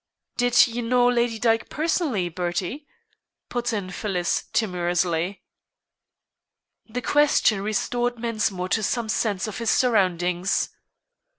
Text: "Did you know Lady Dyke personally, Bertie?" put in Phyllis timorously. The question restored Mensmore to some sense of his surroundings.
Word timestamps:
"Did 0.35 0.65
you 0.65 0.81
know 0.81 1.07
Lady 1.07 1.37
Dyke 1.37 1.69
personally, 1.69 2.27
Bertie?" 2.27 2.87
put 3.49 3.71
in 3.71 3.91
Phyllis 3.91 4.45
timorously. 4.51 5.43
The 6.87 7.03
question 7.03 7.61
restored 7.61 8.17
Mensmore 8.17 8.69
to 8.69 8.81
some 8.81 9.09
sense 9.09 9.45
of 9.45 9.59
his 9.59 9.69
surroundings. 9.69 10.69